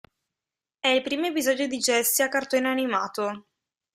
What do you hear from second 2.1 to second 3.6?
a cartone animato.